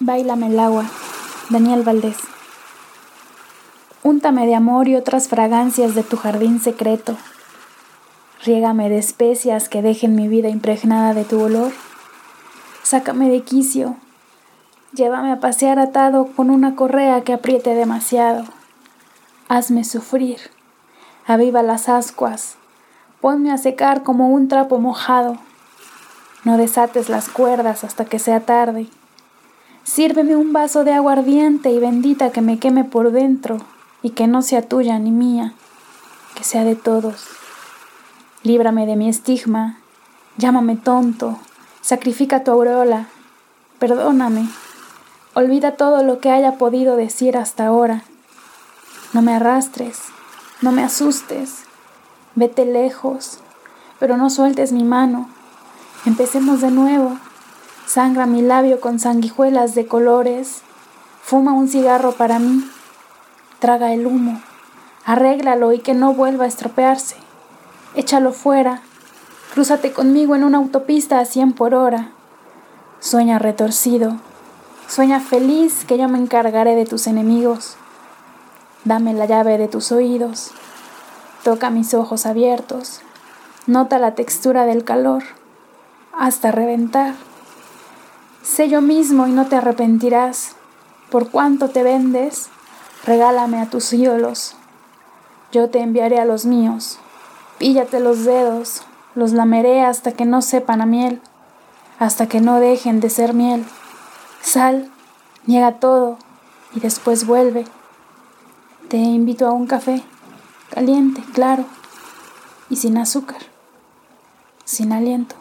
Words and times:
Bailame 0.00 0.46
el 0.46 0.60
agua, 0.60 0.84
Daniel 1.50 1.82
Valdés. 1.82 2.18
Úntame 4.04 4.46
de 4.46 4.54
amor 4.54 4.86
y 4.86 4.94
otras 4.94 5.26
fragancias 5.26 5.96
de 5.96 6.04
tu 6.04 6.16
jardín 6.16 6.60
secreto. 6.60 7.16
Riégame 8.44 8.90
de 8.90 8.98
especias 8.98 9.68
que 9.68 9.82
dejen 9.82 10.14
mi 10.14 10.28
vida 10.28 10.50
impregnada 10.50 11.14
de 11.14 11.24
tu 11.24 11.40
olor. 11.40 11.72
Sácame 12.84 13.28
de 13.28 13.42
quicio. 13.42 13.96
Llévame 14.92 15.32
a 15.32 15.40
pasear 15.40 15.80
atado 15.80 16.28
con 16.36 16.50
una 16.50 16.76
correa 16.76 17.24
que 17.24 17.32
apriete 17.32 17.74
demasiado. 17.74 18.44
Hazme 19.48 19.82
sufrir. 19.82 20.38
Aviva 21.26 21.64
las 21.64 21.88
ascuas. 21.88 22.54
Ponme 23.20 23.50
a 23.50 23.58
secar 23.58 24.04
como 24.04 24.28
un 24.28 24.46
trapo 24.46 24.78
mojado. 24.78 25.38
No 26.44 26.56
desates 26.56 27.08
las 27.08 27.28
cuerdas 27.28 27.82
hasta 27.82 28.04
que 28.04 28.20
sea 28.20 28.38
tarde. 28.46 28.86
Sírveme 29.88 30.36
un 30.36 30.52
vaso 30.52 30.84
de 30.84 30.92
agua 30.92 31.12
ardiente 31.12 31.70
y 31.70 31.78
bendita 31.78 32.30
que 32.30 32.42
me 32.42 32.58
queme 32.58 32.84
por 32.84 33.10
dentro 33.10 33.56
y 34.02 34.10
que 34.10 34.26
no 34.26 34.42
sea 34.42 34.60
tuya 34.60 34.98
ni 34.98 35.10
mía, 35.10 35.54
que 36.34 36.44
sea 36.44 36.62
de 36.62 36.76
todos. 36.76 37.26
Líbrame 38.42 38.84
de 38.84 38.96
mi 38.96 39.08
estigma, 39.08 39.78
llámame 40.36 40.76
tonto, 40.76 41.38
sacrifica 41.80 42.44
tu 42.44 42.50
aureola, 42.50 43.08
perdóname, 43.78 44.46
olvida 45.32 45.76
todo 45.76 46.02
lo 46.04 46.20
que 46.20 46.30
haya 46.30 46.58
podido 46.58 46.94
decir 46.94 47.38
hasta 47.38 47.66
ahora. 47.66 48.04
No 49.14 49.22
me 49.22 49.32
arrastres, 49.32 50.00
no 50.60 50.70
me 50.70 50.84
asustes, 50.84 51.60
vete 52.34 52.66
lejos, 52.66 53.38
pero 53.98 54.18
no 54.18 54.28
sueltes 54.28 54.70
mi 54.70 54.84
mano. 54.84 55.30
Empecemos 56.04 56.60
de 56.60 56.72
nuevo. 56.72 57.16
Sangra 57.88 58.26
mi 58.26 58.42
labio 58.42 58.82
con 58.82 58.98
sanguijuelas 58.98 59.74
de 59.74 59.86
colores. 59.86 60.60
Fuma 61.22 61.54
un 61.54 61.68
cigarro 61.68 62.12
para 62.12 62.38
mí. 62.38 62.62
Traga 63.60 63.94
el 63.94 64.06
humo. 64.06 64.42
Arréglalo 65.06 65.72
y 65.72 65.78
que 65.78 65.94
no 65.94 66.12
vuelva 66.12 66.44
a 66.44 66.48
estropearse. 66.48 67.16
Échalo 67.94 68.32
fuera. 68.32 68.82
Crúzate 69.54 69.94
conmigo 69.94 70.36
en 70.36 70.44
una 70.44 70.58
autopista 70.58 71.18
a 71.18 71.24
cien 71.24 71.54
por 71.54 71.74
hora. 71.74 72.10
Sueña 73.00 73.38
retorcido. 73.38 74.18
Sueña 74.86 75.18
feliz 75.18 75.86
que 75.86 75.96
yo 75.96 76.10
me 76.10 76.18
encargaré 76.18 76.74
de 76.74 76.84
tus 76.84 77.06
enemigos. 77.06 77.78
Dame 78.84 79.14
la 79.14 79.24
llave 79.24 79.56
de 79.56 79.66
tus 79.66 79.92
oídos. 79.92 80.50
Toca 81.42 81.70
mis 81.70 81.94
ojos 81.94 82.26
abiertos. 82.26 83.00
Nota 83.66 83.98
la 83.98 84.14
textura 84.14 84.66
del 84.66 84.84
calor 84.84 85.22
hasta 86.12 86.50
reventar. 86.50 87.14
Sé 88.48 88.70
yo 88.70 88.80
mismo 88.80 89.26
y 89.26 89.30
no 89.30 89.46
te 89.46 89.56
arrepentirás. 89.56 90.56
Por 91.10 91.30
cuánto 91.30 91.68
te 91.68 91.82
vendes, 91.82 92.48
regálame 93.04 93.60
a 93.60 93.68
tus 93.68 93.92
ídolos. 93.92 94.56
Yo 95.52 95.68
te 95.68 95.80
enviaré 95.80 96.18
a 96.18 96.24
los 96.24 96.46
míos. 96.46 96.98
Píllate 97.58 98.00
los 98.00 98.24
dedos, 98.24 98.84
los 99.14 99.32
lameré 99.32 99.82
hasta 99.84 100.12
que 100.12 100.24
no 100.24 100.40
sepan 100.40 100.80
a 100.80 100.86
miel, 100.86 101.20
hasta 101.98 102.26
que 102.26 102.40
no 102.40 102.58
dejen 102.58 103.00
de 103.00 103.10
ser 103.10 103.34
miel. 103.34 103.66
Sal, 104.40 104.90
niega 105.44 105.72
todo 105.72 106.16
y 106.74 106.80
después 106.80 107.26
vuelve. 107.26 107.66
Te 108.88 108.96
invito 108.96 109.46
a 109.46 109.52
un 109.52 109.66
café, 109.66 110.02
caliente, 110.70 111.22
claro, 111.34 111.66
y 112.70 112.76
sin 112.76 112.96
azúcar, 112.96 113.42
sin 114.64 114.92
aliento. 114.92 115.36